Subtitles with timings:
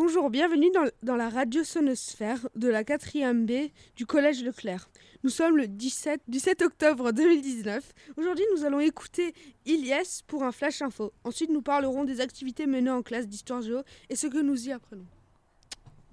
[0.00, 0.70] Bonjour, bienvenue
[1.02, 4.88] dans, la radio sonosphère de la 4e B du Collège Leclerc.
[5.24, 7.94] Nous sommes le 17, 17 octobre 2019.
[8.16, 9.34] Aujourd'hui, nous allons écouter
[9.66, 11.12] Ilyes pour un flash info.
[11.24, 14.70] Ensuite, nous parlerons des activités menées en classe d'histoire géo et ce que nous y
[14.70, 15.04] apprenons.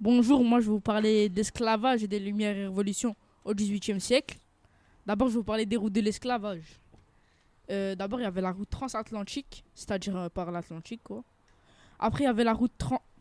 [0.00, 3.14] Bonjour, moi je vais vous parler d'esclavage et des Lumières et Révolutions
[3.44, 4.36] au XVIIIe siècle.
[5.06, 6.80] D'abord, je vais vous parler des routes de l'esclavage.
[7.70, 11.02] Euh, D'abord, il y avait la route transatlantique, c'est-à-dire euh, par l'Atlantique.
[12.00, 12.72] Après, il y avait la route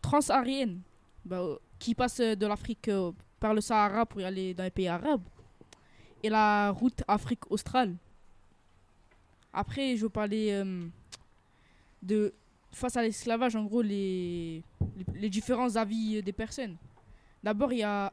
[0.05, 0.81] tran- transaharienne,
[1.25, 4.63] bah, euh, qui passe euh, de l'Afrique euh, par le Sahara pour y aller dans
[4.63, 5.23] les pays arabes.
[6.23, 7.95] Et la route Afrique australe.
[9.53, 10.87] Après, je parler euh,
[12.01, 12.33] de
[12.71, 14.61] face à l'esclavage, en gros, les,
[15.13, 16.75] les, différents avis des personnes.
[17.43, 18.11] D'abord, il y a,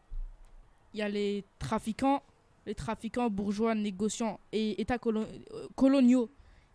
[0.95, 2.23] y a les trafiquants,
[2.67, 5.27] les trafiquants bourgeois, négociants et États colo-
[5.75, 6.31] coloniaux,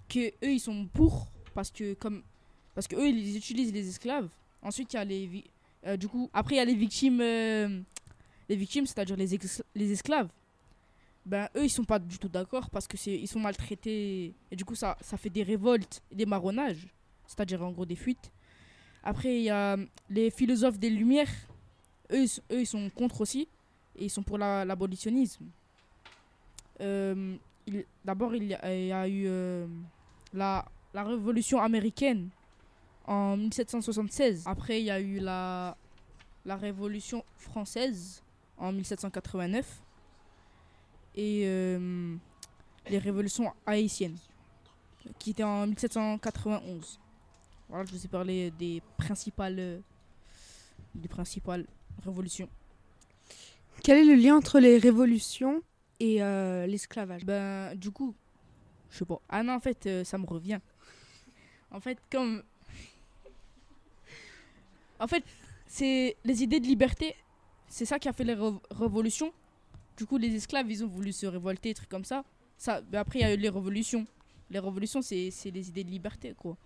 [0.09, 2.23] que eux ils sont pour parce que comme
[2.75, 4.29] parce que eux ils utilisent les esclaves.
[4.61, 5.43] Ensuite, il y a les
[5.85, 7.81] euh, du coup après il y a les victimes, euh,
[8.49, 9.27] les victimes, c'est-à-dire les,
[9.75, 10.29] les esclaves.
[11.25, 14.55] Ben eux ils sont pas du tout d'accord parce que c'est ils sont maltraités et
[14.55, 16.87] du coup ça ça fait des révoltes des marronnages
[17.27, 18.31] c'est-à-dire en gros des fuites.
[19.03, 19.77] Après, il y a
[20.09, 21.29] les philosophes des Lumières,
[22.11, 23.47] eux, eux ils sont contre aussi,
[23.97, 25.45] et ils sont pour la- l'abolitionnisme.
[26.81, 27.35] Euh,
[28.05, 29.67] D'abord, il, il y a eu euh,
[30.33, 32.29] la, la Révolution américaine
[33.07, 34.43] en 1776.
[34.45, 35.75] Après, il y a eu la,
[36.45, 38.21] la Révolution française
[38.57, 39.81] en 1789.
[41.15, 42.15] Et euh,
[42.89, 44.17] les révolutions haïtiennes,
[45.17, 46.99] qui étaient en 1791.
[47.69, 49.81] Voilà, je vous ai parlé des principales,
[50.93, 51.65] des principales
[52.03, 52.47] révolutions.
[53.83, 55.61] Quel est le lien entre les révolutions
[55.99, 57.25] et euh, l'esclavage?
[57.25, 58.15] Ben, du coup,
[58.89, 59.19] je sais pas.
[59.29, 60.59] Ah non, en fait, euh, ça me revient.
[61.71, 62.43] En fait, comme.
[65.07, 65.23] En fait,
[65.65, 67.15] c'est les idées de liberté,
[67.69, 68.35] c'est ça qui a fait les
[68.71, 69.31] révolutions.
[69.95, 72.25] Du coup, les esclaves, ils ont voulu se révolter, trucs comme ça.
[72.57, 74.05] ça ben après, il y a eu les révolutions.
[74.49, 76.57] Les révolutions, c'est les idées de liberté, quoi.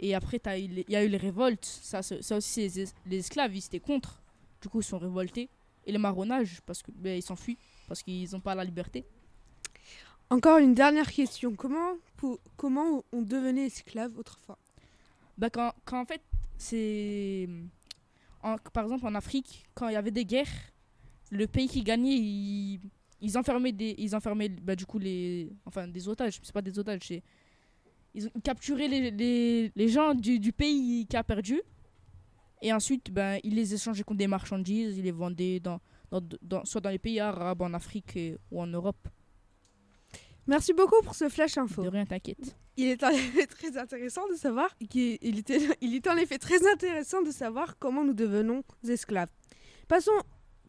[0.00, 1.64] Et après, il y a eu les révoltes.
[1.64, 4.20] Ça, ça aussi, les, es- les esclaves, ils étaient contre.
[4.60, 5.48] Du coup, ils sont révoltés.
[5.86, 9.04] Et le marronnage, parce que ben, ils s'enfuient, parce qu'ils n'ont pas la liberté.
[10.28, 11.54] Encore une dernière question.
[11.54, 14.58] Comment, pour- comment on devenait esclave autrefois?
[15.38, 16.20] Bah quand, quand en fait,
[16.60, 17.48] c'est...
[18.72, 20.72] par exemple, en Afrique, quand il y avait des guerres,
[21.30, 25.52] le pays qui gagnait, ils, enfermaient, des, ils enfermaient bah, du coup les...
[25.64, 27.22] Enfin, des otages, c'est pas des otages, c'est...
[28.12, 31.62] Ils capturé les, les, les gens du, pays qui a perdu.
[32.60, 36.64] Et ensuite, ben, ils les échangeaient contre des marchandises, ils les vendaient dans, dans, dans-
[36.64, 38.18] soit dans les pays arabes, en Afrique
[38.50, 39.08] ou en Europe.
[40.50, 41.80] Merci beaucoup pour ce flash info.
[41.82, 42.56] De rien, t'inquiète.
[42.76, 46.38] Il est en effet très intéressant de savoir qu'il il était, il est en effet
[46.38, 49.28] très intéressant de savoir comment nous devenons esclaves.
[49.86, 50.10] Passons,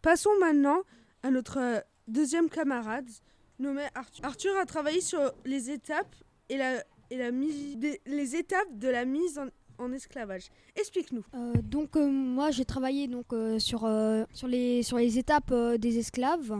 [0.03, 0.81] passons maintenant
[1.23, 3.09] à notre euh, deuxième camarade
[3.57, 4.23] nommé Arthur.
[4.23, 6.15] Arthur a travaillé sur les étapes
[6.49, 9.47] et la, et la mise, des- les étapes de la mise en,
[9.83, 10.49] en esclavage.
[10.75, 11.23] Explique-nous.
[11.33, 15.51] Euh, donc euh, moi j'ai travaillé donc euh, sur, euh, sur, les, sur les étapes
[15.51, 16.53] euh, des esclaves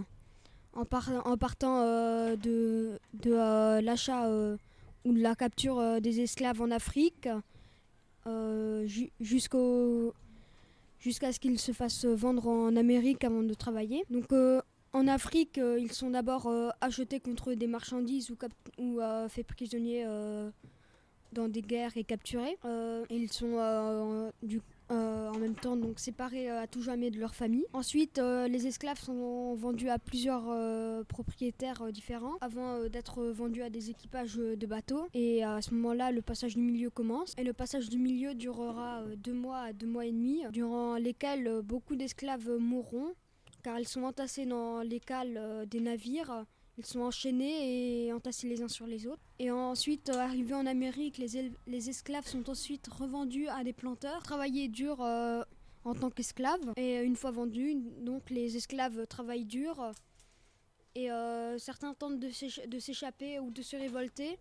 [0.74, 4.58] en, par- en partant euh, de, euh, l'achat euh,
[5.06, 7.28] ou de la capture des esclaves en Afrique
[9.20, 9.58] jusqu'à
[11.34, 14.04] ce qu'ils se fassent vendre en Amérique avant de travailler.
[14.12, 14.28] Donc
[14.94, 16.48] en Afrique, ils sont d'abord
[16.82, 18.38] achetés contre des marchandises ou,
[18.78, 19.00] ou
[19.30, 20.06] faits prisonniers
[21.34, 22.60] dans des guerres et capturés.
[23.10, 27.34] Ils sont du, euh, en même temps donc séparés euh, à tout jamais de leur
[27.34, 27.66] famille.
[27.74, 30.52] Ensuite, euh, les esclaves sont vendus à plusieurs
[31.06, 35.08] propriétaires différents avant d'être vendus à des équipages de bateaux.
[35.14, 37.34] Et à ce moment-là, le passage du milieu commence.
[37.38, 41.62] Et le passage du milieu durera deux mois à deux mois et demi, durant lesquels
[41.64, 43.14] beaucoup d'esclaves mourront
[43.64, 46.46] car ils sont entassés dans les cales des navires.
[46.82, 49.22] Ils sont enchaînés et entassés les uns sur les autres.
[49.38, 54.24] Et ensuite, euh, arrivés en Amérique, les, les esclaves sont ensuite revendus à des planteurs,
[54.24, 55.44] travailler dur euh,
[55.84, 56.74] en tant qu'esclaves.
[56.78, 59.92] Et une fois vendus, donc les esclaves travaillent dur.
[60.96, 64.40] Et euh, certains tentent de s'éch- de s'échapper ou de se révolter.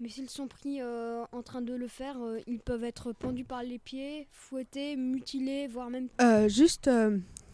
[0.00, 2.16] Mais s'ils sont pris en train de le faire,
[2.48, 6.08] ils peuvent être pendus par les pieds, fouettés, mutilés, voire même
[6.48, 6.90] juste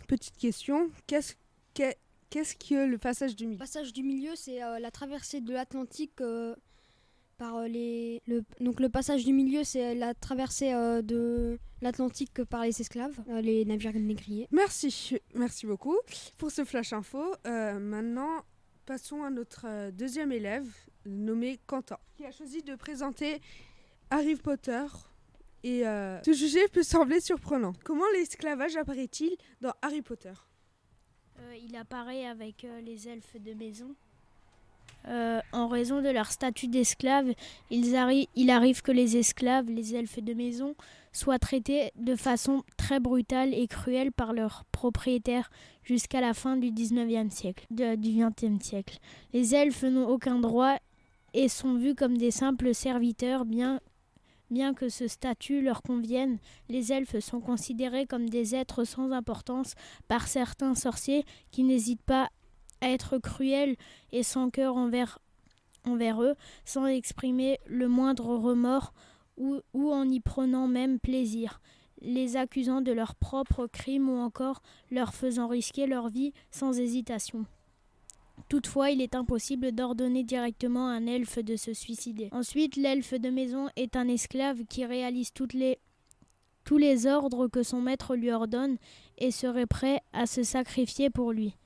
[0.08, 0.88] petite question.
[1.06, 1.34] Qu'est-ce
[1.74, 1.98] qu'est-
[2.30, 3.58] qu'est-ce que le passage du Le milieu?
[3.58, 6.54] Passage du milieu, c'est euh, la traversée de l'Atlantique euh,
[7.36, 8.22] par euh, les.
[8.26, 13.18] Le, donc le passage du milieu, c'est la traversée euh, de l'Atlantique par les esclaves,
[13.42, 14.46] les navires négriers.
[14.50, 15.96] Merci, merci beaucoup
[16.38, 17.34] pour ce flash info.
[17.44, 18.44] Maintenant,
[18.86, 20.66] passons à notre deuxième élève
[21.06, 23.40] nommé Quentin, qui a choisi de présenter
[24.10, 24.84] Harry Potter
[25.62, 27.72] Et euh, ce sujet peut sembler surprenant.
[27.84, 30.32] Comment l'esclavage apparaît-il dans Harry Potter?
[31.66, 33.94] Il apparaît avec euh, les elfes de maison.
[35.08, 37.32] Euh, en raison de leur statut d'esclaves,
[37.70, 40.74] arri- il arrive que les esclaves, les elfes de maison,
[41.12, 45.50] soient traités de façon très brutale et cruelle par leurs propriétaires
[45.84, 48.98] jusqu'à la fin du 19e siècle, du 20e siècle.
[49.32, 50.76] Les elfes n'ont aucun droit
[51.32, 53.80] et sont vus comme des simples serviteurs, bien,
[54.50, 56.38] bien que ce statut leur convienne.
[56.68, 59.74] Les elfes sont considérés comme des êtres sans importance
[60.08, 62.28] par certains sorciers qui n'hésitent pas
[62.80, 63.76] à être cruels
[64.12, 65.18] et sans cœur envers,
[65.86, 68.92] eux, sans exprimer le moindre remords
[69.36, 71.60] ou en y prenant même plaisir,
[72.02, 77.46] les accusant de leurs propres crimes ou encore leur faisant risquer leur vie sans hésitation.
[78.48, 82.28] Toutefois, il est impossible d'ordonner directement à un elfe de se suicider.
[82.32, 85.78] Ensuite, l'elfe de maison est un esclave qui réalise toutes les,
[86.64, 88.76] tous les ordres que son maître lui ordonne
[89.18, 91.56] et serait prêt à se sacrifier pour lui.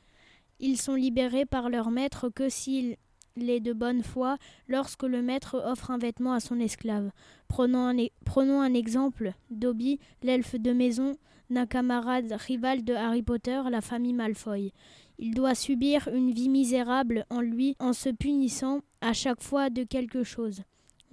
[0.60, 2.96] Ils sont libérés par leur maître que s'il
[3.36, 4.36] est de bonne foi
[4.68, 7.10] lorsque le maître offre un vêtement à son esclave.
[7.48, 9.32] Prenons un, e- prenons un exemple.
[9.50, 11.16] Dobby, l'elfe de maison,
[11.50, 14.72] d'un camarade rival de Harry Potter, la famille Malfoy.
[15.18, 19.84] Il doit subir une vie misérable en lui en se punissant à chaque fois de
[19.84, 20.62] quelque chose.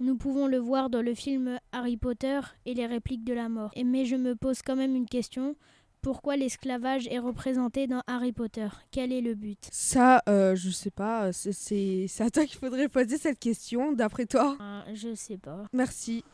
[0.00, 3.70] Nous pouvons le voir dans le film Harry Potter et les répliques de la mort.
[3.76, 5.54] Et- Mais je me pose quand même une question.
[6.00, 8.66] Pourquoi l'esclavage est représenté dans Harry Potter?
[8.90, 9.60] Quel est le but?
[9.70, 11.26] Ça, euh, je sais pas.
[11.28, 14.56] euh, C'est à toi qu'il faudrait poser cette question, d'après toi.
[14.58, 15.64] Ah, Je sais pas.
[15.72, 16.24] Merci.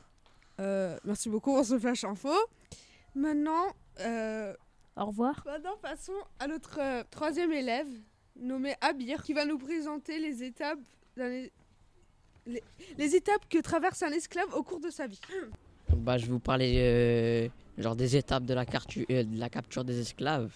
[0.58, 2.30] Euh, merci beaucoup pour ce flash info.
[3.14, 3.66] Maintenant,
[4.00, 4.54] euh,
[4.98, 5.42] Au revoir.
[5.46, 7.86] maintenant passons à notre euh, troisième élève,
[8.36, 10.80] nommé Abir, qui va nous présenter les étapes,
[11.16, 11.52] les,
[12.96, 15.20] les étapes que traverse un esclave au cours de sa vie.
[15.96, 17.48] Bah, je vais vous parler euh,
[17.80, 20.52] genre des étapes de la, cartu- euh, de la capture des esclaves.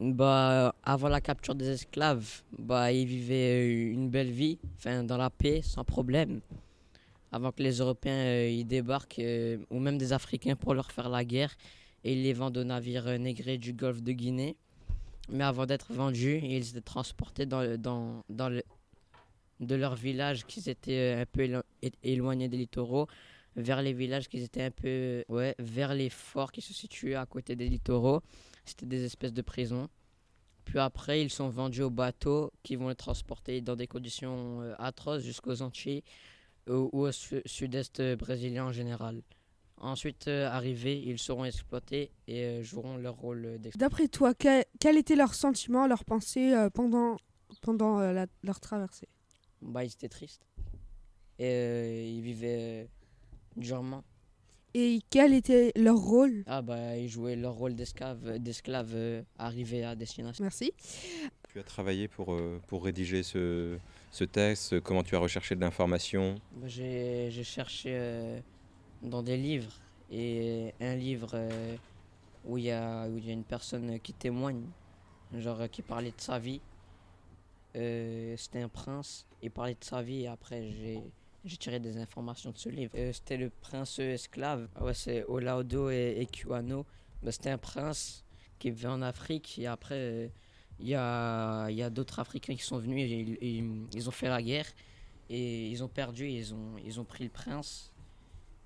[0.00, 5.28] Bah, avant la capture des esclaves, bah, ils vivaient une belle vie, enfin, dans la
[5.28, 6.40] paix, sans problème.
[7.30, 11.10] Avant que les Européens euh, ils débarquent, euh, ou même des Africains pour leur faire
[11.10, 11.54] la guerre,
[12.04, 14.56] et ils les vendent aux navires euh, négrés du golfe de Guinée.
[15.28, 17.56] Mais avant d'être vendus, ils étaient transportés de
[19.74, 21.62] leur village qui étaient euh, un peu élo-
[22.02, 23.06] éloignés des littoraux
[23.54, 27.26] vers les villages qui étaient un peu ouais vers les forts qui se situaient à
[27.26, 28.22] côté des littoraux.
[28.64, 29.88] C'était des espèces de prisons.
[30.64, 34.74] Puis après ils sont vendus aux bateaux qui vont les transporter dans des conditions euh,
[34.78, 36.02] atroces jusqu'aux Antilles
[36.68, 39.22] ou, au su- sud-est euh, brésilien en général
[39.82, 44.96] ensuite euh, arrivés ils seront exploités et euh, joueront leur rôle D'après toi, quel, quel
[44.96, 47.16] était leur sentiment, leur pensée euh, pendant,
[47.60, 49.08] pendant euh, la- leur traversée?
[49.60, 50.46] Bah ils étaient tristes.
[51.38, 52.84] Et euh, ils vivaient euh,
[53.56, 54.04] durement.
[54.74, 56.44] Et quel était leur rôle?
[56.46, 60.42] Ah bah ils jouaient leur rôle d'esclave d'esclave euh, arrivés à destination.
[60.44, 60.72] Merci.
[61.52, 63.76] Tu as travaillé pour, euh, pour rédiger ce,
[64.10, 66.36] ce texte Comment tu as recherché de l'information?
[66.56, 68.40] Moi, J'ai j'ai cherché euh,
[69.02, 69.72] dans des livres
[70.10, 71.76] et un livre euh,
[72.44, 74.64] où il y, y a une personne qui témoigne,
[75.36, 76.60] genre euh, qui parlait de sa vie.
[77.76, 80.70] Euh, C'était un prince, il parlait de sa vie et après
[81.44, 82.92] j'ai tiré des informations de ce livre.
[82.96, 86.84] Euh, C'était le prince esclave, Ah ouais, c'est Olaudo et, et Kuano.
[87.22, 88.24] Bah, C'était un prince
[88.58, 90.30] qui vivait en Afrique et après
[90.78, 93.10] il y a, y a d'autres Africains qui sont venus
[93.40, 94.66] et ils ont fait la guerre
[95.30, 97.91] et ils ont perdu, ils ont, ils ont pris le prince.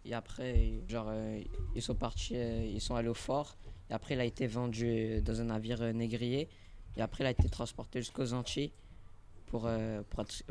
[0.08, 1.40] Et après, genre, euh,
[1.75, 3.56] ils sont partis, euh, ils sont allés au fort.
[3.90, 6.48] Et après, il a été vendu euh, dans un navire négrier.
[6.96, 8.72] Et après, il a été transporté jusqu'aux Antilles
[9.46, 9.68] pour,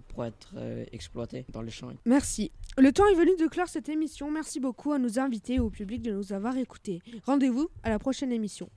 [0.07, 0.53] pour être,
[0.91, 1.91] exploité dans le champ.
[2.05, 2.51] Merci.
[2.77, 4.31] Le temps est venu de clore cette émission.
[4.31, 7.01] Merci beaucoup à nos invités et au public de nous avoir écoutés.
[7.25, 8.69] Rendez-vous à la prochaine émission.